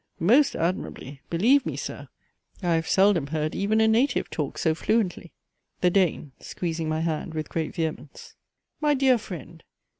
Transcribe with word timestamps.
Most 0.19 0.55
admirably! 0.55 1.21
Believe 1.29 1.63
me, 1.63 1.77
Sir! 1.77 2.07
I 2.63 2.73
have 2.73 2.87
seldom 2.87 3.27
heard 3.27 3.53
even 3.53 3.79
a 3.79 3.87
native 3.87 4.31
talk 4.31 4.57
so 4.57 4.73
fluently. 4.73 5.31
THE 5.81 5.91
DANE. 5.91 6.31
(Squeezing 6.39 6.89
my 6.89 7.01
hand 7.01 7.35
with 7.35 7.49
great 7.49 7.75
vehemence.) 7.75 8.33
My 8.79 8.95
dear 8.95 9.19
friend! 9.19 9.63